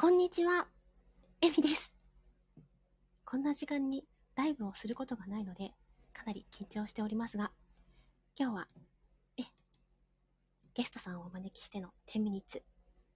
[0.00, 0.66] こんにちは、
[1.42, 1.92] エミです。
[3.26, 5.72] こんな時間にライブをすることがないので、
[6.14, 7.52] かなり緊張しておりますが、
[8.34, 8.68] 今日は、
[9.36, 9.42] え、
[10.72, 12.62] ゲストさんをお招きしての10ミニッツ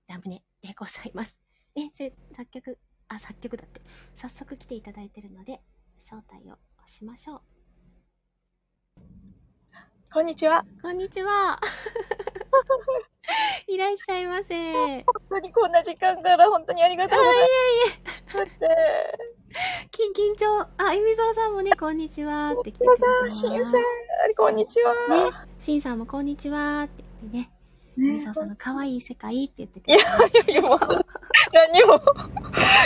[0.09, 1.39] ラムネでございます。
[1.75, 2.79] え、せ、作曲、
[3.09, 3.81] あ、作曲だって。
[4.15, 5.63] 早速来ていただいてるので、
[5.99, 7.54] 招待をしましょう。
[10.15, 10.65] こんにちは。
[10.81, 11.59] こんにちは。
[13.67, 15.03] いらっしゃいませ。
[15.03, 17.41] 本当にこんな時間から本当にありがとうございま
[18.31, 18.37] す。
[18.37, 18.53] だって、
[19.91, 20.69] 緊緊張。
[20.79, 23.39] あ、えみぞうさんもね、こんにちはって来てく皆さん、れてます。
[23.41, 23.81] しんさん、
[24.37, 24.95] こんにちは。
[25.09, 27.51] ね、しんさんもこんにちはって言ってね、
[27.97, 30.51] みねそさんが可愛い世界って言ってくれてます。
[30.51, 30.79] いやもう、
[31.53, 32.01] 何も、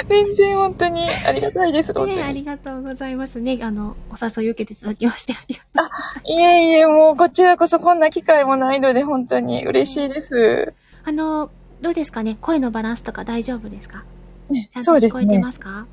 [0.09, 2.41] 全然本当にありがたいです、本当ね、あに。
[2.41, 3.59] りがとうございますね。
[3.63, 6.21] あの、お誘い受けていただきましてありがとうございます。
[6.27, 10.74] いえいえ、もうこちらこそこんな機会もないので本当に嬉しいです。
[11.05, 12.37] あの、どうですかね？
[12.41, 14.04] 声のバランスとか大丈夫ですか？
[14.51, 15.38] ねちゃんと聞こえてね。
[15.38, 15.87] ますか？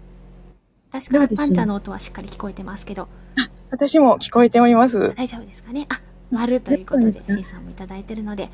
[0.91, 3.07] 確かそうですねパンチャの音はしっかり聞こえてますけど、
[3.69, 5.13] 私も聞こえております。
[5.15, 5.87] 大丈夫ですかね？
[5.89, 5.99] あ、
[6.31, 8.49] 丸ということでそうで、すしんさんもいただいてるので、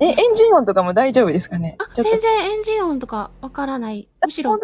[0.00, 1.76] え、エンジン音とかも大丈夫ですかね？
[1.78, 4.08] あ、全然エンジン音とかわからない。
[4.24, 4.58] むしろ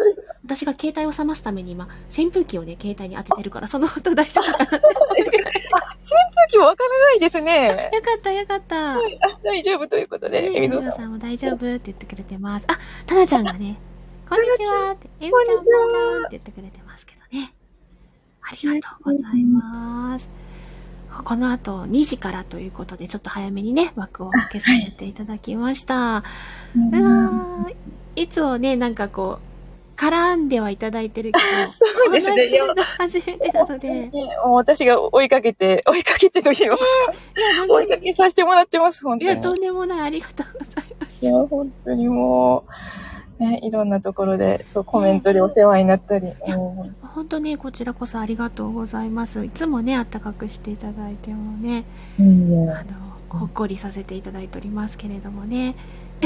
[0.45, 4.81] 私が携帯を覚ますために今、扇風機をね、携帯に当ててるから、その音大丈夫かな空
[6.49, 7.89] 気 もわからないですね。
[7.93, 8.93] よかった、よかった。
[8.93, 8.97] あ
[9.43, 11.11] 大丈夫ということで、ね、えみぞさん。
[11.11, 12.67] も大丈夫って言ってくれてます。
[12.69, 13.77] あ、たなちゃんがね、
[14.29, 17.53] こんにちはって、えみちゃん、こんにちはこんって言ってくれてますけどね。
[18.41, 20.31] ありがとうございます。
[21.23, 26.17] この後2時からということで、ちょっと早めにね、枠を消させていただきました。
[26.17, 27.75] うわー
[28.15, 29.47] いつもね、なんかこう、
[29.99, 32.47] 絡んではいただいてるけど、 そうですね
[32.97, 34.11] 初めてなので、ね
[34.45, 36.83] もう私が追いかけて、 追いかけてと言います
[37.67, 39.43] か、追いかけさせてもらってます、本いや、当に。
[39.43, 41.25] とんでもない、ありがとうございます。
[41.25, 42.71] いや、本当にもう、
[43.39, 49.45] ね、いろんなところで、そう、コメントでお世話になったり、も本当ね、こちらこそありがとうございます。
[49.45, 51.85] いつもね、あったかくしていただいてもね、
[52.19, 55.75] う、いやあの、ほっこりさせていただいておりますけれどもね。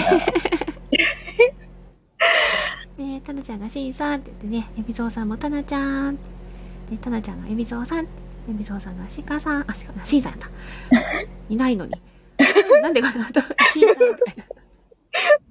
[2.98, 6.16] ねたなちゃんがしんさんって言ってね、えみぞうさんもたなちゃん。
[6.90, 8.10] で、たなちゃんがえみぞうさんって。
[8.50, 10.48] えみぞうさんがしかさん、あ、しか、しんさんだ。
[11.50, 11.94] いないのに。
[12.82, 15.51] なんでかなと思って、しんさんって書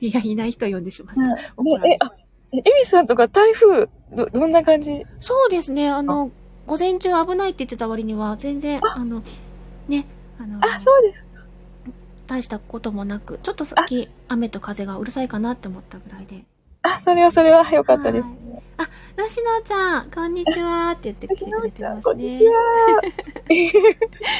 [0.00, 1.20] いや、いない人呼んでしまった。
[1.56, 2.12] 怒られね、え、あ、
[2.52, 5.04] え、エミさんとか台風、ど、どんな感じ？
[5.18, 5.88] そうですね。
[5.88, 6.30] あの、
[6.66, 9.22] 午前中危ないって言ってた割には、全然、あの、
[9.88, 10.06] ね、
[10.38, 11.24] あの、あ、そうです。
[12.26, 16.44] 大したこともなく、ちょっとさっき雨と風がうるさいかなって思ったぐらいで。
[16.82, 18.30] あ、それはそれは良かったですは。
[18.78, 22.02] あ、なしのちゃん、こんにちはって言ってくれてますね。
[22.02, 22.52] こんにちは。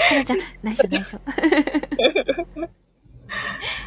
[0.08, 1.18] か なちゃん、内緒内緒。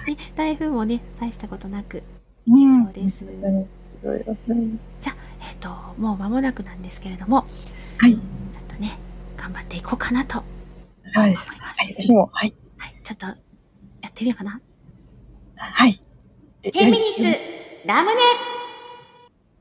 [0.07, 2.03] ね、台風もね、大したことなく、いけ
[2.45, 3.25] そうです。
[3.25, 5.15] うんじゃあ、
[5.49, 7.47] えっ、と、もう間もなくなんですけれども、
[7.97, 8.13] はい。
[8.13, 8.21] ちょっ
[8.67, 8.99] とね、
[9.35, 10.43] 頑張っていこうかなと。
[11.15, 11.49] 思います。
[11.49, 12.53] はい、私も、はい。
[12.77, 13.33] はい、ちょっと、や
[14.09, 14.61] ってみようかな。
[15.55, 15.99] はい。
[16.63, 18.21] え10ミニッツラムネ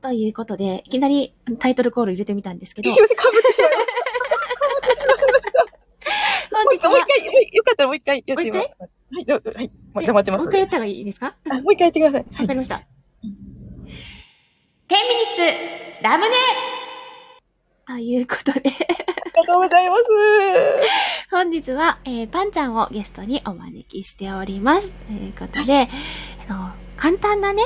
[0.01, 4.07] ということで、いきなりタイトルコール入れてみたんですけど、一緒に被ってしまいました。
[4.87, 5.77] 被ってしまいました。
[6.55, 8.96] 本日はもう一、回、よかったらもう一回やってみます。
[9.13, 9.71] はい、どうぞ、はい。
[9.93, 10.43] もう黙ってます。
[10.43, 11.33] もう一回やった方がいいですか？
[11.49, 12.25] あもう一回やってください。
[12.33, 12.41] はい。
[12.41, 12.75] わかりました。
[12.75, 12.79] 10
[13.23, 13.35] ミニ
[15.31, 16.35] ッツラムネ
[17.87, 18.67] ということで、あり
[19.33, 20.03] がとうございます。
[21.31, 24.93] 本日は、えーパンちゃんをゲストにお招きしております。
[24.93, 25.87] ということで、
[26.49, 27.63] あの、簡単なね、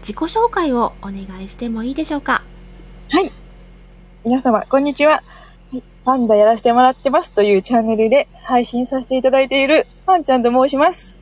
[0.00, 2.42] 自己紹介をお願いしてもいいでしょうか？
[3.10, 3.30] はい。
[4.24, 5.22] 皆様、こんにちは。
[6.04, 6.16] はい。
[6.16, 11.16] パンダやらせてもらってますというチャンネルで配信させていただいているパンちゃんと申します。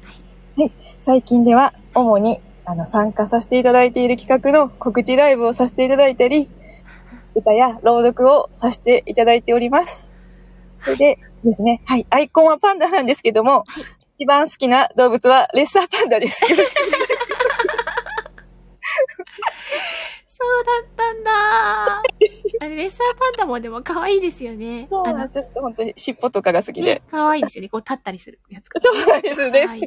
[0.57, 0.73] はい。
[1.01, 6.49] 最近では、主に、あの、参加させていただいている企画の告知ライブをさせていただいたり、
[7.35, 10.09] 歌や朗読をさせていただいております。
[10.81, 12.07] それでですね、はい。
[12.11, 13.65] アイコンはパンダなんですけども、
[14.19, 16.51] 一番好きな動物はレッサーパンダです。
[16.51, 17.09] よろしくお願いし
[20.41, 21.31] そうだったんだ
[22.01, 22.03] あ
[22.67, 24.89] れレッサーパンダもでも可愛いですよね。
[24.91, 27.69] あの、ちょっと本当に尻尾とかが好きでね。、可愛いですよね。
[27.69, 28.81] こう立ったりするやつが。
[28.81, 29.67] そうですね。
[29.67, 29.81] はい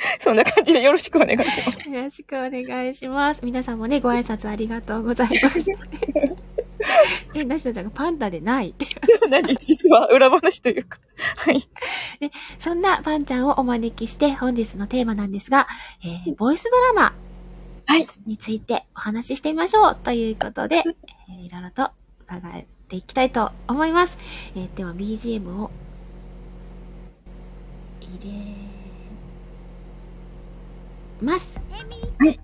[0.18, 1.90] そんな感じでよろしくお願いします。
[1.90, 3.44] よろしくお願いします。
[3.44, 5.58] 皆さんもね、ご挨拶ありがとうございます。
[7.34, 8.86] え、なしのちゃんがパンダでないって。
[9.28, 10.98] 何実は裏話というか。
[11.36, 11.60] はい。
[12.58, 15.68] そんなパンちゃんをお招きして本日のテーマなんですが、
[16.02, 17.12] えーボイスドラマ
[17.90, 18.06] はい。
[18.24, 21.90] についてお話ししてみましょうということで、えーいろいろと
[22.22, 24.16] 伺っていきたいと思います。
[24.54, 25.72] えーでは BGM を
[28.00, 28.54] 入れ
[31.20, 31.60] ます。
[32.20, 32.28] はい。
[32.28, 32.34] は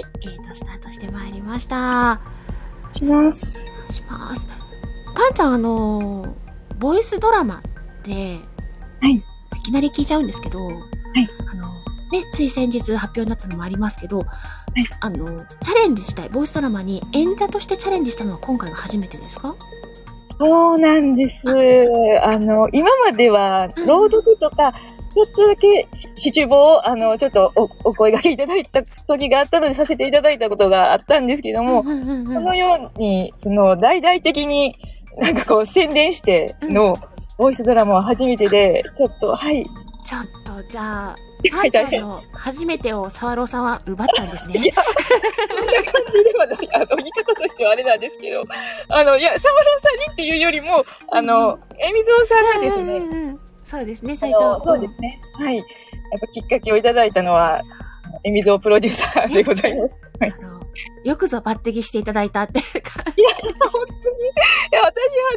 [0.00, 2.20] い、えーと、スタートしてまいりました。
[2.92, 3.58] します。
[3.90, 4.46] します。
[5.16, 6.32] パンちゃん、あのー
[6.78, 7.64] ボイスドラマ
[8.04, 8.38] で、
[9.00, 9.14] はい。
[9.16, 9.22] い
[9.64, 10.74] きなり聞いちゃうんですけど、い
[11.50, 11.73] あの、
[12.14, 14.24] ね、つい先日発表になったのもありますけど、
[15.00, 15.26] あの、
[15.60, 19.54] チャレンジしたい、ボイスドラマに演者としてチャレンジしたのは今回が初めてですか？
[20.38, 21.42] そうなんです。
[22.22, 22.38] あ。
[22.38, 24.72] の、今までは、朗読とか、
[25.12, 34.74] ちょっとだけし、シチュボを、あの、ちょっとお、お声掛けいただいた時があったので、させていただいたことがあったんですけども、このように、その、大々的に、
[35.18, 36.96] なんかこう、宣伝しての、
[37.38, 39.64] ボイスドラマは初めてで、ちょっと、はい。
[40.04, 41.16] ちょっと、じゃあ、
[41.50, 44.74] パンちゃんの初めてを沢朗さんは奪ったんですねいや。
[44.74, 44.82] そ
[45.62, 48.44] んな感じではない、あの、言い方としてはあれなんですけど、
[48.88, 54.44] あの、いや、沢朗さんにっていうよりも、あの、えみぞうさんがですね、うんうんうんそうですね、最あ初。
[54.44, 55.20] のそうですね。
[55.34, 55.56] はい。
[55.56, 55.64] やっ
[56.20, 57.60] ぱきっかけをいただいたのは、
[58.22, 59.98] えみぞうプロデューサーでございます。
[60.20, 60.34] はい。
[61.04, 62.90] よくぞ抜擢していただいたっていうか。
[63.16, 63.28] や、
[63.70, 64.24] 本当に。
[64.26, 64.30] い
[64.72, 64.92] や、私は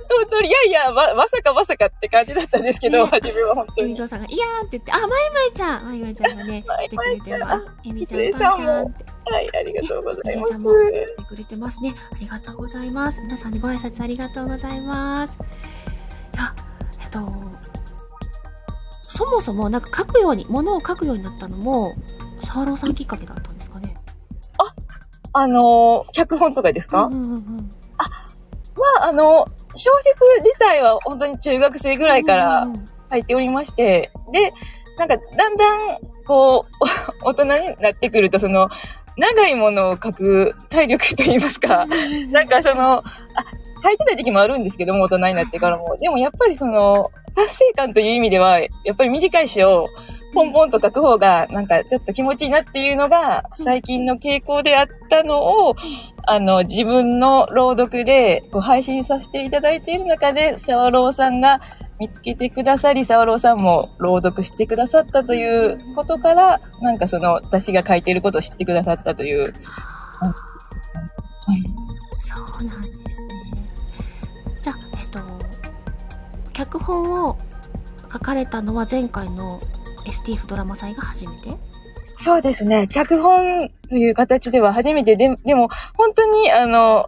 [0.09, 3.87] 本当に、いやいや、ま、まさかまさかって感じだったんですけど、ね初めは本当に。
[3.87, 7.67] えみぞうさんが、いやーって言って、あ、まいまいちゃんまいまいちゃんがね、来てくれてます。
[7.85, 10.61] えみちゃん、失礼パンちゃんってはい、ありがとうございますね失礼さん。
[10.61, 11.95] も来てくれてますね。
[12.11, 13.21] ありがとうございます。
[13.21, 15.37] 皆さんでご挨拶ありがとうございます。
[16.33, 16.53] いや、
[17.03, 17.19] えっと、
[19.09, 21.93] そもそもなんか書くように、物を書くようになったのも、
[22.39, 23.56] 沢朗さんきっかけだったんですか？
[23.56, 23.56] ね。
[25.33, 27.69] あの、脚本とかですか、うんうんうんうん。
[28.77, 29.45] まあ、あの、
[29.75, 32.67] 小説自体は本当に中学生ぐらいから
[33.11, 34.51] 書いておりまして、で、
[34.97, 36.65] なんか、だんだん、こ
[37.23, 38.69] う、大人になってくると、その、
[39.17, 43.03] 長いものを書く体力といいますか、なんかその、あ、
[43.83, 45.97] 書いてた時期もあるんですけども、大人になってからも。
[45.97, 49.85] でもやっぱりその、達成感という意味では、やっぱり短い詩を
[50.33, 55.75] ポンポンと書く方が、なんかちょっと気持ちいいなっていうのが、最近の傾向であったのを、
[56.25, 61.61] あの、自分の朗読でこう配信させていただいている中で、沢朗さんが
[61.99, 69.41] 見つけてくださり、沢朗さんも朗読してくださったということから、なんかその、私が書いていることを知ってくださったという。
[69.41, 69.53] はい
[72.19, 73.41] そうなんですね。
[74.63, 75.46] じゃあ、えっと、
[76.57, 77.37] 脚本を
[78.11, 79.61] 書かれたのは前回の
[80.05, 81.55] STF ドラマ祭が初めて？
[82.17, 82.87] そうですね。
[82.87, 87.07] 脚本という形では初めてで、でも、本当に、あの、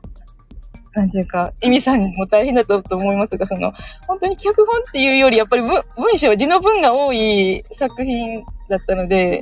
[0.94, 3.74] なんていうか、エミさんも大変だったと思いますが、その、
[4.07, 9.42] 本当に脚本っていうより、やっぱり文文章、字の文が多い作品だったので、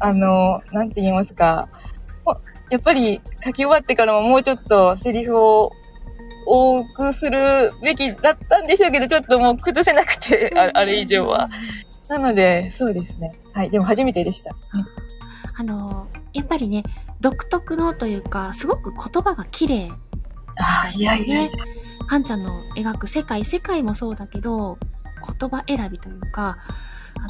[0.00, 1.68] あの、なんて言いますか、
[2.24, 2.36] ほ
[2.70, 5.72] やっぱり書き終わってからももうちょっとセリフを
[6.50, 11.46] 多くするべきだったんでしょうけど、ちょっともう崩せなくて、ああれ以上は。。
[12.08, 13.32] なので、そうですね。
[13.52, 13.70] はい。
[13.70, 14.50] でも初めてでした。
[14.52, 15.08] はい
[15.60, 16.84] あの、やっぱりね、
[17.20, 19.90] 独特のというか、すごく言葉が綺麗。
[20.56, 21.50] ああ、いやいやいや。
[22.06, 24.78] ハンちゃんの描く世界、世界もそうだけど、
[25.40, 26.56] 言葉選びというか、
[27.16, 27.26] あ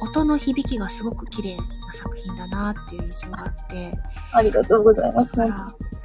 [0.00, 3.92] の、音の響きがすごく綺麗な作品だなっていう印象があって、
[4.32, 5.34] ありがとうございます。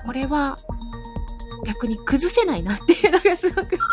[0.04, 0.58] これは
[1.66, 3.76] 逆に崩せないなっていうのがすごく。
[3.76, 3.86] いや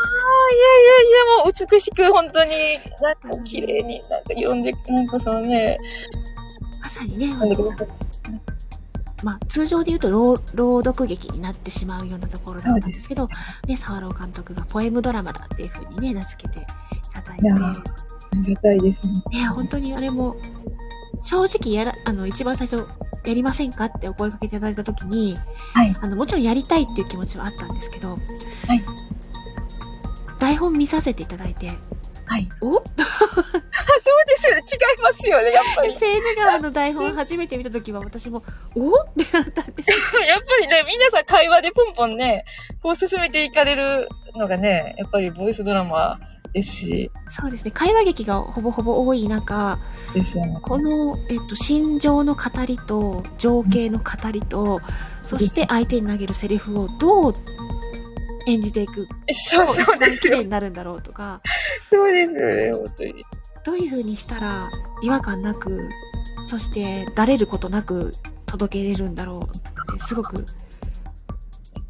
[1.03, 5.77] いや、もう美しく、本当に、なんか綺麗に、なんか読んで、なんかそのね、
[6.83, 7.55] まさにね、あの。
[9.25, 13.27] まあ、通常で言うと朗朗読劇になってしまうようなところだったんですけど、
[13.67, 16.63] ね、沢朗監督がポエムドラマだっていう風にね、名付けてい
[17.13, 17.75] ただいて、いやね、あ
[18.47, 19.47] りがたいですね。
[19.49, 20.37] 本当にあれも、
[21.23, 22.87] 正直やら、あの、一番最初、
[23.25, 25.37] やりませんかってお声かけいただいたときに、
[25.75, 25.95] はい。
[26.01, 28.17] あの、もちろんやりたいっていう気持ちはあったんですけど、は
[28.75, 28.85] い。
[30.39, 31.71] 台本見させていただいて、
[32.29, 32.49] はい。
[32.61, 32.85] おそう
[34.29, 34.63] ですよね。
[34.63, 35.97] 違いますよね、やっぱり。
[35.97, 38.43] セーヌ川の台本初めて見たときは私も、
[38.75, 39.97] おってなったんですよ。
[40.27, 42.45] やっぱりね、皆さん会話でポンポンね、
[42.83, 46.19] こう進めていかれるのがね、やっぱりボイスドラマ
[46.53, 47.71] ですし、そうですね。
[47.71, 49.79] 会話劇がほぼほぼ多い中、
[50.15, 50.59] ですよね。
[50.63, 54.81] この、えっと、心情の語りと、情景の語りと、
[55.23, 57.33] そして相手に投げるセリフをどう
[58.47, 60.45] 演じていくそうと一番綺麗。
[60.45, 61.41] になるんだろうとか、
[61.91, 63.25] そうですよね、本当に。
[63.65, 64.71] どういう風にしたら
[65.03, 65.89] 違和感なく、
[66.47, 68.13] そしてだれることなく
[68.47, 70.47] 届けれるんだろうってすごく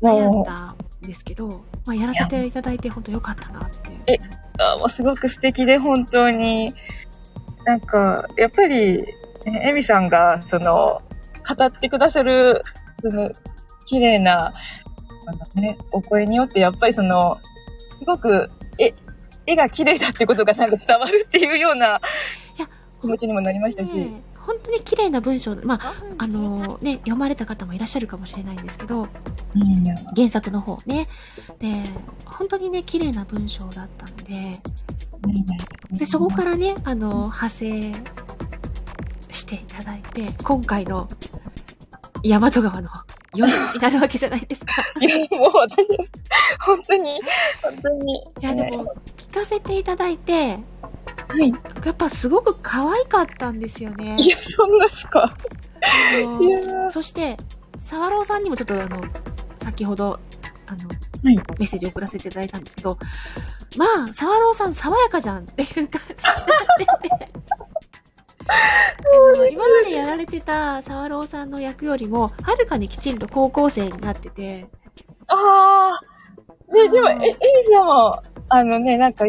[0.03, 4.19] 悩んだんですけど、まあ、やらせていただいて本当良かったなっていう。
[4.59, 6.75] あもうすごく素敵で、本当に。
[7.65, 9.05] なんか、やっぱり、
[9.45, 11.01] ねエミさんが、その、
[11.57, 12.63] 語ってくださる、
[13.01, 13.31] その、
[13.87, 14.53] 綺麗な、
[15.55, 17.39] ね、お声によって、やっぱりその、
[17.99, 18.93] すごく、え、
[19.47, 22.01] 絵が綺麗だってことがなんか伝わるっていうような
[23.01, 24.13] 気持ちにもなりましたし。
[24.49, 29.09] ね本当に綺麗な文章、まあ、あのね、読まれた方もいらっしゃるかもしれないんですけど、うん
[30.17, 31.07] 原作の方ね。
[31.59, 31.85] で、
[32.25, 34.53] 本当にね、綺麗な文章だったんで、
[35.93, 37.93] で、そこからね、あの、派生
[39.31, 41.09] していただいて、今回の
[42.23, 42.89] 大和川の
[43.35, 44.73] 夜になるわけじゃないですか。
[45.37, 45.89] もう私、
[46.61, 47.21] 本当に、
[47.63, 48.17] 本当に。
[48.19, 50.59] いや、でも、聞かせていただいて、
[51.29, 51.51] はい。
[51.85, 54.17] やっぱすごく可愛かったんですよね。
[54.21, 55.33] いや、そんなっすか？
[56.91, 57.37] そして、
[57.79, 59.03] 沢朗さんにもちょっとあの、
[59.59, 60.19] 先ほど、
[60.67, 62.99] あの、はいメッセージを送らせていただいたんですけど、
[63.77, 67.33] まあ、沢朗さん爽やかじゃんっていう感じになってて。
[68.51, 74.67] あの今までやられてた沢朗さんの役よりも、はるかにきちんと高校生になってて、
[75.27, 76.73] ああ。
[76.73, 77.37] で、でも、え、エミ
[77.75, 79.25] さんも、あのね、なんか、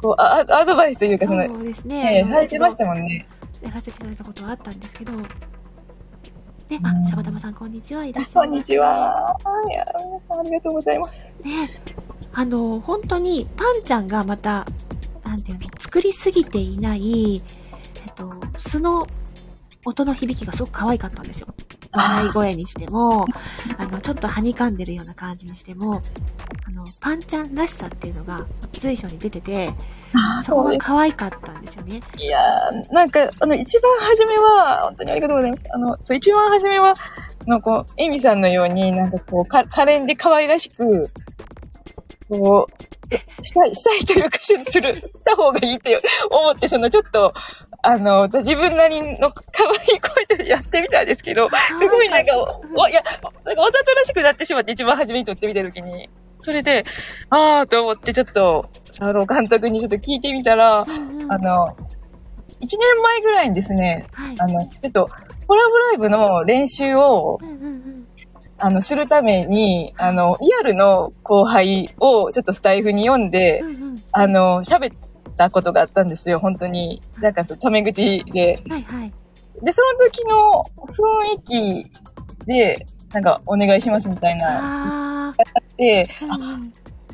[0.00, 2.24] こう、あアドバイスというか、その、そうですえね。
[2.58, 3.26] ましたもんね。
[3.62, 5.12] やらせていただいたことはあったんですけど、
[6.68, 8.86] で、あ、うんシャバタマさんこんにちは、いらっしゃいこんにちは。
[8.88, 11.12] はい、あ皆さんありがとうございます。
[11.42, 11.82] ね、
[12.32, 14.64] あの、本当に、パンちゃんがまた、
[15.24, 17.42] なんていうの、作りすぎていない、えっ
[18.14, 19.04] と、素の
[19.84, 21.48] 音の響きがすごく可愛かったんですよ。
[21.92, 23.26] 笑い声にしても、
[23.76, 26.00] あの、ちょっとはにかんでるような感じにしても、あ
[26.80, 29.70] の、パンちゃんらしさっていうのが随所に出てて、
[30.14, 32.00] あそこが可愛かったんですよね。
[32.18, 32.24] す。
[32.24, 35.64] いやーなんか、あの、一番初めは、本当にありがとうございます。
[35.72, 36.94] あの、そう、一番初めは、あ
[37.46, 41.08] の、こう、エミさんのように、なんかこう、か、可憐で可愛らしく、
[42.28, 47.32] こう、したい、したいというか、しする、した方がいいって思って、その、ちょっと、
[47.82, 51.54] あの、自分なりの可愛い声でやってみたんですけど、す
[51.88, 53.02] ごいなんか、わ、いや、
[53.44, 56.08] なんかわざとらしくなってしまって、一番初めに撮ってみたときに。
[56.42, 56.84] それで、
[57.30, 58.64] あーと思って、ちょっと、
[58.98, 61.76] あの、監督にちょっと聞いてみたら、うんうんあの、
[62.60, 64.36] 一年前ぐらいにですね、はい。
[64.38, 65.08] あの、ちょっと、
[65.46, 68.06] コラボライブの練習を、うんうんうん
[68.62, 74.96] あの、するために、あの、リアルの後輩をちょっとスタイフに読んでう、んうんあの、喋っ
[75.34, 77.00] たことがあったんですよ、本当に。
[77.20, 78.58] なんか、タメ口で。
[78.68, 79.12] はいはい。
[79.62, 85.30] で、その時の雰囲気で、なんか、お願いしますみたいな。
[85.30, 85.34] あ
[85.76, 86.24] で、ー。
[86.26, 86.72] うんうん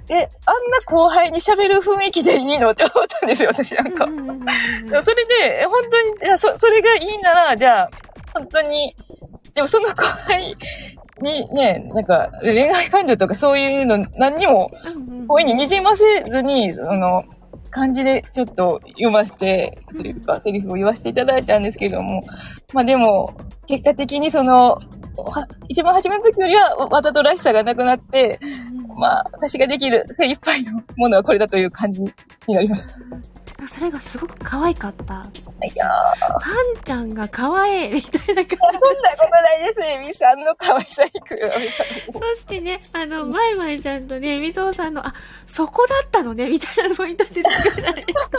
[0.09, 0.25] え、あん
[0.71, 4.05] な後輩に喋る雰囲気でいいのって思ったんですよ、私なんか。
[4.05, 7.91] うんうんうんうんうんそれで、え本当に、いやそ、それがいいなら、じゃあ、
[8.33, 8.95] 本当に、
[9.55, 10.57] でもその後輩
[11.21, 14.71] にね、なんか、恋愛感情とかそういうの何にも、
[15.27, 17.25] 声に滲ませずに、その、
[17.77, 22.25] 漢字でちょっと読ませて、というか、セリフを言わせていただいたんですけども、
[22.73, 24.79] まあでも、結果的にその、
[25.19, 28.41] は一番初めの時よりは、わわざとらしさがなくなって、
[28.99, 32.11] まあ、私ができる精一杯のものはこれだという感じに
[32.49, 32.95] なりました。
[33.65, 35.15] いそれがすごく可愛かった。
[35.15, 38.57] やー、パンちゃんが可愛いみたいな感じ。
[38.57, 41.53] そんなことないです、エミさんの可愛さに比べたら。
[41.55, 45.15] そしてね、あの、まいまいちゃんとね、みぞおさんの、あ、
[45.47, 48.39] そこだったのね、みたいなポイント出てくるじゃないですか。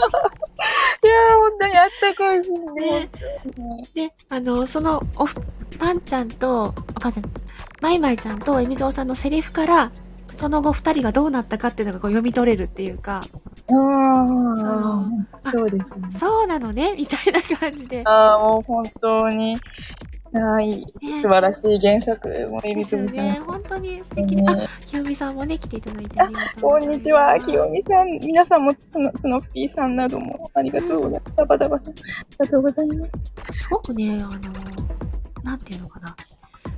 [1.02, 3.00] いやー、本当にあったかいですね。
[3.00, 3.08] ね
[3.94, 5.34] で、あの、その、おふ、
[5.78, 7.24] パンちゃんと、あパンちゃん、
[7.80, 9.92] まいまいちゃんとえみぞおさんのセリフから、
[10.28, 13.24] その後二人がどうなったかっていうのがこう読み取れるっていうか。
[13.68, 16.08] そうそうですね。
[16.10, 18.02] そうなのね、みたいな感じで。
[18.06, 19.58] ああ、もう本当に、
[20.32, 23.24] はい、ね素晴らしい原作もエですよミとさん。
[23.26, 23.40] ね。
[23.46, 24.42] 本当に素敵で。
[24.48, 24.56] あ、
[24.86, 26.96] 清美さんもね、来ていただいてありがとうこございます。
[26.96, 28.26] んにちは、清美さん。
[28.26, 31.36] 皆さんも、つの、つのぴーさんなどもありがとうございます。
[31.36, 31.60] さん、あり
[32.38, 33.10] がとうございます。
[33.52, 34.38] すごくね、あの、
[35.42, 36.16] なんていうのかな。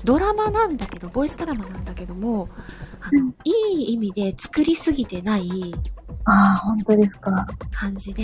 [0.05, 2.49] ドラマなんだけど、ボイスドラマなんだけども、
[3.01, 5.75] あの、いい意味で作りすぎてない
[6.25, 7.47] ああ、本当ですか。
[7.71, 8.23] 感じで、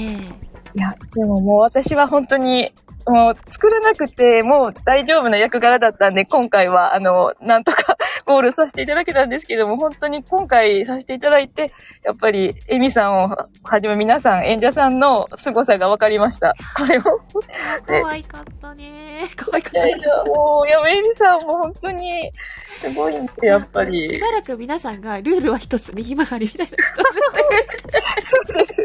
[0.76, 2.70] いや、でももう私は本当に、
[3.06, 7.85] もう作らなくてもう大丈夫な役柄だったんで、今回は、あの、なんとか
[8.26, 13.28] ゴールさせていただけたんですけども、本当に今回させていただいて、やっぱり、エミさんを
[13.62, 16.52] はじめ皆さん、演者さんの凄さが分かりました。
[16.76, 17.02] これを。
[17.86, 19.28] 可愛かったね。
[19.36, 19.80] 可愛かった
[20.24, 22.32] もう、いや、エミさんも本当に、
[22.80, 24.08] すごいんで、やっぱり。
[24.08, 27.78] しばらく皆さんがルールは一つ、右曲がりみたいなことずっと言って
[28.26, 28.84] そうです。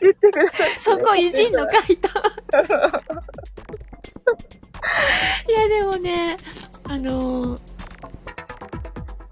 [0.00, 0.70] 言ってください。
[0.80, 2.08] そこいじんのかいと。
[5.48, 6.38] いや、でもね、
[6.88, 7.77] あのー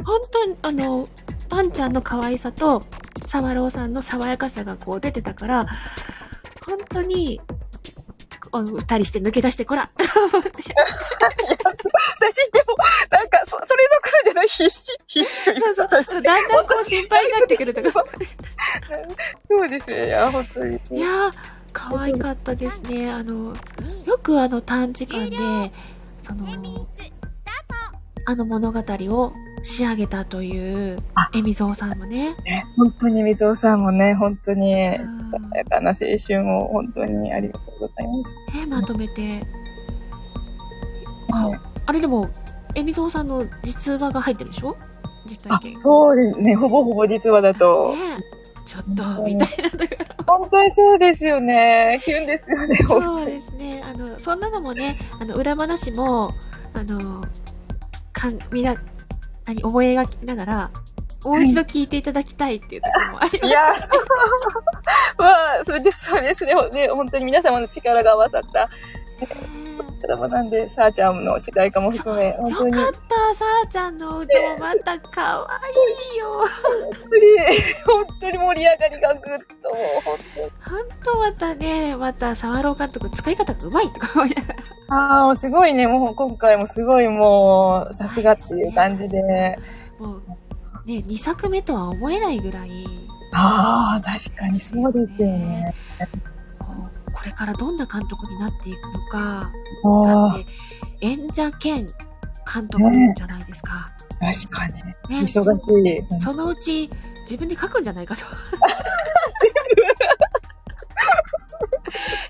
[0.07, 1.09] 本当に、あの
[1.49, 2.87] パンちゃんの可愛さと、
[3.27, 5.67] サワローさんの爽やかさがこう出てたから、
[6.65, 7.41] 本当に、
[8.53, 9.91] あの二人して抜け出してこら
[10.33, 10.65] 思って私
[12.53, 12.77] でも、
[13.11, 16.05] なんか、そ、それどころじゃない、必死、必死というそうか。
[16.05, 16.23] そう。
[16.23, 18.05] だんだんこう心配になってくるとか。
[19.49, 20.07] そうですね。
[20.07, 20.81] いや、本当に。
[20.91, 21.33] いやー、
[21.73, 23.11] 可愛かったですね。
[23.11, 23.55] あの、
[24.05, 25.37] よくあの短時間で、
[26.23, 26.47] その、
[28.29, 29.33] あの物語を
[29.67, 32.37] 仕上げたというあ、エミゾーさんもね。
[32.45, 38.57] ね、本当に水尾さんもね、本当にうん爽やかな青春を本当にありがとうございます。
[38.59, 39.41] ね、まとめて。
[41.31, 41.59] はい
[41.89, 42.29] あれでも、
[42.75, 44.77] エミゾーさんの実話が入ってるでしょ？
[45.27, 46.55] 実あ体験。、そうですね。
[46.55, 47.93] ほぼほぼ実話だと。
[47.95, 48.25] ね
[48.65, 49.85] ちょっと、うんみたいなとこ
[50.27, 50.39] ろ。
[50.39, 52.01] 本当にそうですよね。
[52.05, 52.77] キュンですよね。
[52.89, 53.83] そうにですね。
[53.85, 56.31] あの、そんなのもね、あの、裏話も、
[56.75, 57.25] あの、
[58.13, 58.75] かん、みな、
[59.47, 60.71] 何、思い描きながら、
[61.25, 63.47] もう一度聞いていただきたいっていうところもあります。
[63.47, 63.89] いやー、
[65.19, 65.27] ま
[65.61, 66.55] あ、それで、そうですね。
[66.71, 68.69] ね本当に皆様の力が合わさった
[70.01, 76.45] ドラマなんで、さあちゃんの主題歌も含め、本当に、よか本った、さあちゃんの歌もまた可愛いよ。
[76.93, 77.27] 当に、
[77.85, 79.69] 本当に盛り上がりがぐっと、
[80.05, 80.79] 本当に。
[80.79, 84.63] ほんとまたね、また沢朗監督使い方がうまいとか思いながら。
[84.89, 85.87] ああ、すごいね。
[85.87, 89.59] もう今回もすごいもう、さすがっていう感じで。
[89.99, 90.23] もう、
[90.87, 92.71] ね、2作目とは思えないぐらい、
[93.33, 95.75] ああ、確かにそうですよね。
[97.27, 99.53] れからどんな監督になっていくのか、
[100.05, 100.47] だって、
[101.01, 101.87] 演者兼
[102.51, 102.85] 監督
[103.17, 103.89] じゃないですか。
[104.21, 104.75] 確かに。
[104.75, 106.21] ね、忙しい。
[106.21, 106.91] そのうち
[107.23, 108.25] 自分で書くんじゃないかと。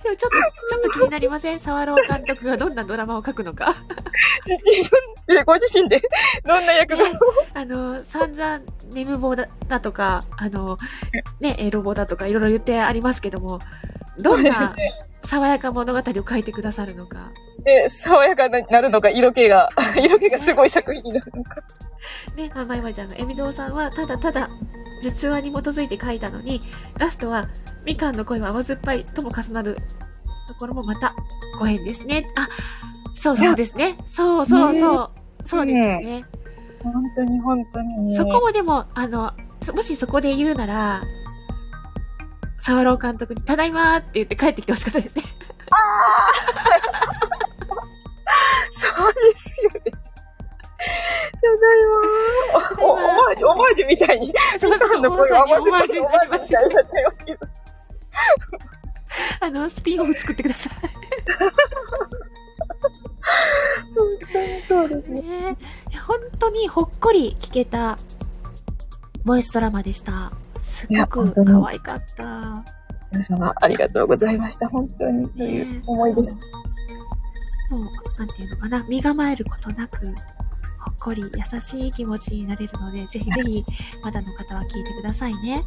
[0.02, 0.36] でもちょっと、
[0.68, 1.60] ちょっと気になりません？
[1.60, 3.74] 沢朗監督がどんなドラマを書くのか。
[4.46, 4.90] 自
[5.26, 6.00] 分で、ご自身で、
[6.44, 7.18] どんな役が、ね、
[7.54, 8.60] あの、散々、
[8.92, 10.78] 眠棒だだとか、あの、
[11.40, 13.60] ね、エロ棒だとかいろいろ言ってありますけども、
[14.18, 14.74] どんな
[15.26, 17.32] 爽やか物語を書いてくださるのか。
[17.64, 19.68] で、爽やかになるのか、色気が、
[20.00, 21.56] 色気がすごい作品になるのか。
[22.36, 24.48] ね、まあ、まいまちゃんが、エミゾーさんは、ただただ、
[25.02, 26.60] 実話に基づいて書いたのに、
[26.96, 27.48] ラストは、
[27.84, 29.76] みかんの恋は甘酸っぱいとも重なる
[30.48, 31.14] ところもまた、
[31.58, 32.28] ご縁ですね。
[32.36, 32.48] あ、
[33.14, 33.98] そうそうですね。
[34.08, 35.10] そうそうそう。
[35.44, 36.24] そうですよね。
[36.82, 38.14] 本当に本当に。
[38.14, 41.02] そこもでも、あの、そもしそこで言うなら、
[42.66, 45.22] 沢朗監督に、ただいまーって言って帰ってきてほしかったですね。
[48.72, 49.80] そうですよね。
[49.82, 49.98] た
[51.38, 51.86] だい
[52.50, 52.82] まー。
[52.82, 54.34] お、おオマージュ、オマージュみたいに。
[54.58, 57.38] そう皆さんの声はまさにオマージュにな。
[59.42, 60.68] あの、スピンオフ作ってくださ
[63.94, 65.14] 本当にそうですい。
[65.14, 65.22] ね。
[65.22, 65.56] ね
[66.04, 67.96] 本当にほっこり聞けた、
[69.24, 70.32] ボイスドラマでした。
[70.76, 72.62] すごく可愛かった。
[73.10, 74.68] 皆様ありがとうございました。
[74.68, 76.36] 本当にという思いです。
[77.70, 77.84] もう、
[78.18, 80.12] なんていうのかな、身構えることなく、ほ
[80.90, 83.64] っこり優しい気持ちになれるので、ぜひぜひ、
[84.02, 85.64] まだの方は聞いてくださいね。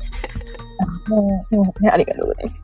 [1.08, 2.64] もう、もうね、ありがとうございます。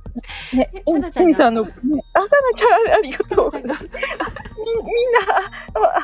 [0.55, 1.23] ねえ、エミさなちゃんが？
[1.23, 1.71] エミさんの、ね、
[2.13, 3.51] あ、さなちゃんありがとう。
[3.51, 3.81] み、みんな、あ、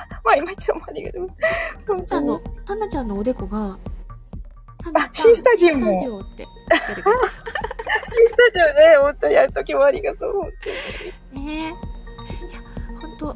[0.10, 1.28] あ、まあ、今ちゃんもありがとう。
[1.28, 1.36] 本
[1.86, 3.78] 当にちゃんの、タンナちゃんのおでこが、
[4.94, 7.12] あ新スタジオも新スタジオって言ってるけど。
[8.04, 10.28] シスタジオね、本当にやるときもありがと
[11.34, 11.40] う。
[11.40, 11.92] ねえ。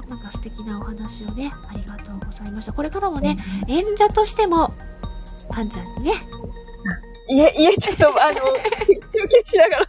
[0.10, 2.74] なんか素敵なお話をね、ありがとうございました。
[2.74, 4.74] これからもね、演者としても、
[5.50, 6.14] パンちゃんにね、
[7.28, 8.36] いえ、いえ、ちょっと、あの、
[8.88, 9.86] 中継しながら、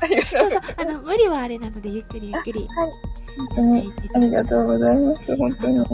[0.00, 5.36] ありがとそううそう、あの、無理はあれなので、ゆっくりゆっくりはいやっていありがとうございます。
[5.36, 5.78] 本当に。
[5.78, 5.84] ね、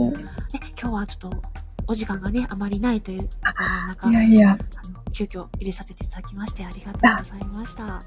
[0.80, 1.42] 今日はちょっと、
[1.86, 7.84] お時間がね、あまりないというところの中、いやいや、あの、急遽入れさせていただきまして、ありがとうございました。
[7.84, 8.00] あ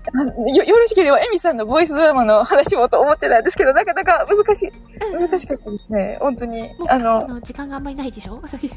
[0.55, 4.71] よ、よろしければ、エミさんのボイスドラマの話もと思ってたんですけど、なかなか難しい、
[5.19, 6.17] 難しかったですね。
[6.19, 6.87] 本当にもう。
[6.89, 8.41] ああの、の、時間があんまりないでしょ？
[8.47, 8.71] そういう。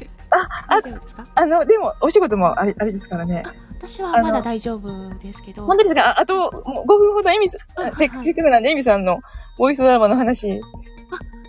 [0.69, 1.25] あ大丈夫ですか？
[1.35, 3.43] あの、でも、お仕事もあれ、あれですからね。
[3.45, 5.65] あ、私はまだ大丈夫ですけど。
[5.65, 6.09] 本当ですか？
[6.09, 9.19] ああと、もう5分ほどエミさん、せっかくなんで、エミさんの
[9.57, 10.61] ボイスドラマの話、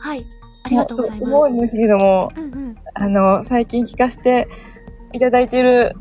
[0.00, 0.26] はい。
[0.64, 1.32] ありがとうございます。
[1.32, 2.76] 思うんですけども、うんうん。
[2.94, 4.48] あの、最近聞かせて
[5.12, 5.94] いただいている、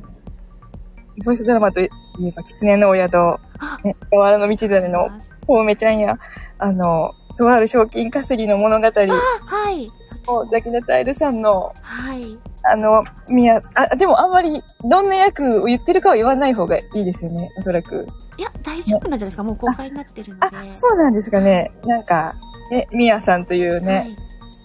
[1.24, 1.90] ボイスドラマとい
[2.26, 3.38] えば、狐のお宿、あ、
[3.84, 5.10] ね、河原の道種の
[5.48, 6.16] ほうめちゃんや、
[6.60, 9.92] あの、とある賞金稼ぎの物語あ、はい。
[10.28, 12.38] を、ザキナタイルさんの、はい。
[12.64, 18.08] あの、みや、あ、でもあんまり、どんな役を言ってるかは言わない方がいいですよね、おそらく。
[18.38, 19.44] いや、大丈夫なんじゃないですか？
[19.44, 21.72] もう公開になってるのあで。、そうなんですかね。
[21.86, 22.34] なんか、
[22.74, 24.18] え、みやさんというね、はい。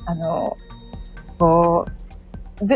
[0.06, 0.56] あの、
[1.38, 1.99] こう、ぜ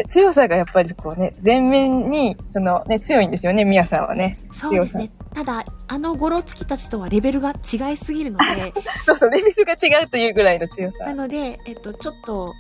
[0.09, 4.39] 強さがやっぱりこうね、全面に、そのね、強いんですよね、みやさんはね。
[4.51, 5.11] そうですね。
[5.35, 8.73] ただ、あのゴロつきたちとはレベルが違いすぎるので、
[9.07, 11.15] そうそう、レベルが違うというぐらいの強さな。
[11.15, 12.55] ので、えっと、ちょっと、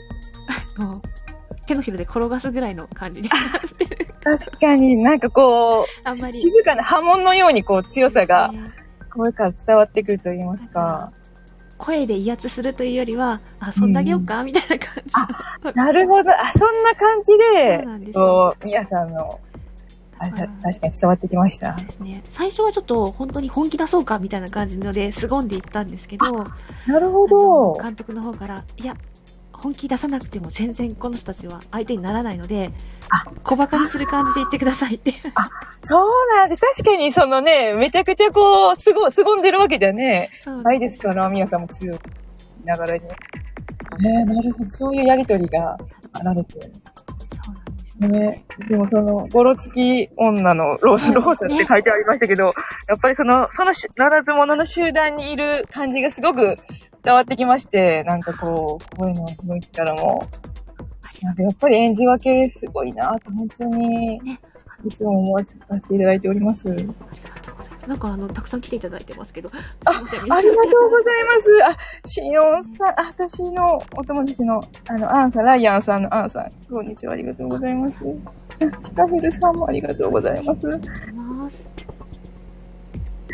[0.77, 1.03] もう、
[1.67, 3.29] 手のひらで転がすぐらいの感じで。
[3.29, 8.75] 確かになんかこう、 あんまり静かな波紋のようにこう強さが、ね
[9.15, 11.13] 声から伝わってくると言いますか。
[11.85, 15.77] 声で威圧するというよりは、あ、そんだけよっか、みたいな感じ。
[15.77, 16.31] なるほど。
[16.31, 19.39] あ、そんな感じで、そうなんですよこう、皆さんの、
[20.19, 20.37] あ確
[20.81, 21.73] かに伝わってきました。
[21.73, 22.23] ですね。
[22.27, 26.25] 最初はちょっと本当に本気出そうかみたいな感じので、凄んでいったんですけど、
[26.87, 27.83] なるほあどの。
[27.83, 28.95] 監督の方から、いや、
[29.65, 32.71] 本気出さなくても全然この人たちは相手にならないので
[33.09, 35.13] あ、小馬鹿にする感じで言ってくださいって。
[35.81, 36.61] そうなんです。
[36.61, 40.29] 確かにそのね、めちゃくちゃこう、すご、凄んでるわけじゃね、
[40.63, 41.99] ないですから、皆さんも強い
[42.65, 43.05] ながらに。
[44.01, 44.71] ねなるほど。
[44.71, 45.79] そういうやりとりが
[46.13, 46.61] あられて。
[46.61, 52.55] そうなんですよねでもその、ゴロつき女のロースロースって書いてありましたけど、やっ
[53.01, 56.57] ぱりその、そのし、ならず者の集団にいる感じがすごく
[57.05, 60.21] 伝わってきまして、なんかこう、声の雰囲気からも。
[61.23, 64.41] なんかやっぱり演じ分けすごいなと、本当にね、
[64.85, 65.61] いつも思わせて
[65.95, 66.71] いただいております。
[66.71, 66.93] ありが
[67.43, 67.89] とうございます。
[67.89, 69.49] なんかあの、たくさん来ていただいてますけど。
[69.85, 71.65] あありがとうございます。
[72.03, 77.95] あ、しおんさん、あ、私のお友達の、あの、アンさん、ライアンさんのアンさん、こんにちは、ありがとうございます。
[78.61, 81.69] あシカヘルさんもありがとうございます。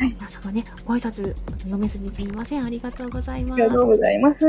[0.01, 0.15] はい。
[0.15, 2.65] 皆様ね、ご挨拶読めずにすみません。
[2.65, 3.53] ありがとうございます。
[3.53, 4.49] ありがとうございます。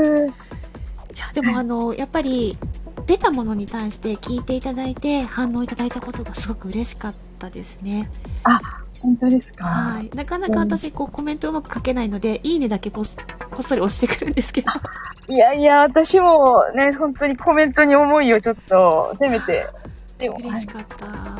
[1.18, 2.56] や、でもあの、やっぱり、
[3.04, 8.08] 出たものに対して聞いていただいて、反応いただいたことがすごく嬉しかったですね。
[9.00, 9.66] 本当ですか？
[9.66, 10.08] はい。
[10.16, 13.18] なかなか私、こう、コメントうまく書けないので、いいねだけポス
[13.50, 14.70] こっそり押してくるんですけど。
[15.28, 19.66] いやいや、私もね、本当にコメントに思いをちょっと、せめて。
[20.16, 21.31] でも、はい嬉し、かった。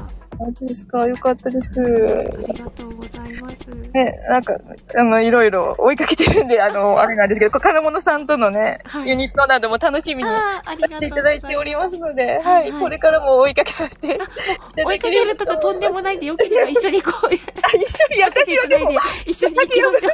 [0.45, 1.07] 本当ですか？
[1.07, 1.81] よかったです。
[1.81, 3.71] ありがとうございます。
[3.95, 4.57] ね、なんか、
[4.97, 10.31] あの、いろいろ追いかけてるんで、あの、あれなんですけど、金物さんとのね、はいユニットなども楽しみに。
[10.31, 18.91] させていただいておりますので、はいはい、はいこれからも追いかけさせていただければ追いかけるとかとんでもないんで、よければ一緒にこう、あ一緒に、私はでも
[19.27, 20.13] 一緒に行きましょう。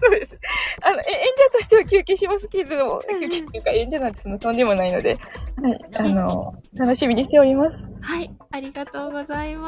[0.00, 0.38] そうです。
[0.82, 1.20] あの、え演
[1.52, 5.18] 者としては休憩しますけれども、うんうん休憩っていうか演者なんてそのとんでもないので、
[5.62, 7.86] はい、あの、楽しみにしております。
[8.00, 9.67] はい、ありがとうございま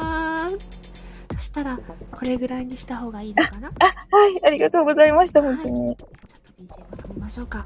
[1.33, 1.79] そしたら、
[2.11, 3.69] これぐらいにした方がいいのかな？
[3.69, 3.77] ちょっ
[4.11, 5.95] はい、ありがとうございました、本当に。
[5.95, 6.09] と
[6.61, 7.65] BGM 止めましょうか。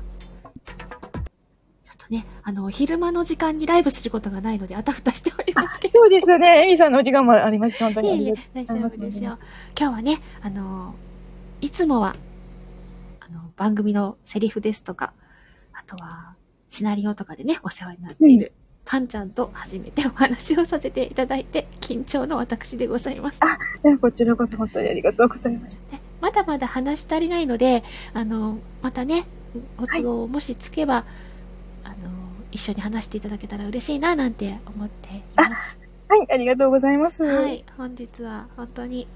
[1.84, 5.94] ちょっとね、あの、昼間の時間にライブすることがないので、あたふたしておりますけど。
[6.00, 6.64] そうですよね。
[6.64, 9.38] エミさんのお時間もありますし、本当にいえいえ大丈夫ですよ。
[9.78, 10.96] 今日はね、あの、
[11.62, 12.16] いつもは、
[13.20, 15.14] あの、番組のセリフですとか、
[15.74, 16.36] あとは、
[16.70, 18.54] シナリオとかでね、お世話になっている、
[18.86, 23.40] パンちゃんと初めてお話をさせていただいて、緊張の私でございます。
[23.84, 25.92] ねこちらこそ本当にありがとうございました。
[25.92, 29.26] ねまだまだ話し足りないので、あの、またね、
[29.78, 31.06] ご都合もしつけば、
[31.84, 31.96] あの、
[32.52, 35.80] 一緒に話していただけたら嬉しいな、なんて思っています。
[36.08, 37.24] はい、ありがとうございます。
[37.24, 39.08] はい、本日は本当に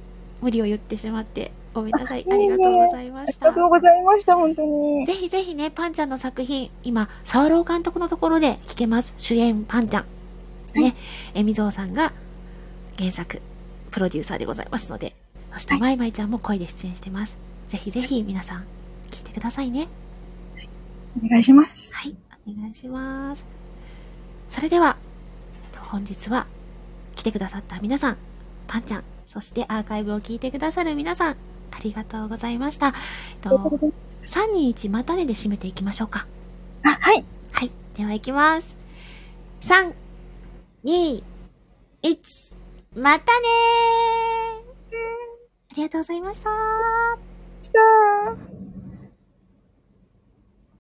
[0.42, 2.26] 無理を言ってしまってごめんなさい。
[2.30, 3.68] あありがとうございましたありがと。
[3.68, 5.06] うございました、本当に。
[5.06, 9.14] ぜひぜひね、パンちゃんの作品、今、沢朗監督のところで聞けます。
[9.18, 10.02] 主演パンちゃん。
[10.02, 10.08] は
[10.82, 10.96] ね、
[11.34, 12.14] えみぞうさんが
[12.98, 13.42] 原作、
[13.92, 15.16] プロデューサーでございますので、
[15.54, 17.38] そしてまいまいちゃんも声で出演してます。
[17.68, 18.66] ぜひぜひ皆さん、
[19.10, 19.88] 聞いてくださいね。
[21.24, 21.94] お願いします。
[21.94, 22.16] はい、
[22.48, 23.46] お願いします。
[24.50, 24.98] それでは、
[25.72, 26.46] えっと本日は
[27.16, 28.18] 来てくださった皆さん、
[28.68, 31.36] パンちゃん、そしてアーカイブを聞いてくださる皆さん、
[31.72, 32.88] ありがとうございました。
[32.88, 32.94] えっ
[33.42, 33.58] と、
[34.26, 36.28] 3、2、1、またねで締めていきましょうか。
[36.84, 37.26] あ、はい。
[37.52, 37.72] はい。
[37.96, 38.78] では行きます。
[39.62, 39.94] 3、
[40.84, 41.24] 2、
[42.04, 42.58] 1、
[42.96, 45.00] またねー
[45.72, 46.50] ありがとうございました。
[47.62, 48.59] 来たー。